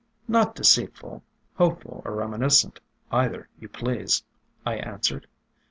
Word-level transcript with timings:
"Not 0.27 0.55
deceitful,— 0.55 1.21
hopeful 1.59 2.01
or 2.03 2.13
reminiscent, 2.15 2.79
either 3.11 3.47
you 3.59 3.69
please," 3.69 4.23
I 4.65 4.77
answered. 4.77 5.27